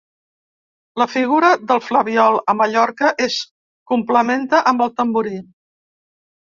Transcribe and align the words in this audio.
La 1.01 1.05
figura 1.15 1.51
del 1.73 1.83
flabiol 1.89 2.39
a 2.55 2.57
Mallorca 2.63 3.13
es 3.29 3.39
complementa 3.95 4.67
amb 4.75 4.87
el 4.89 4.95
tamborí. 5.03 5.41